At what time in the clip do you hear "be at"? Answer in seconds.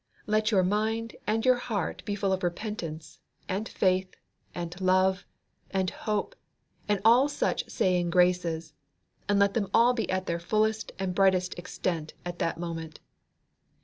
9.93-10.25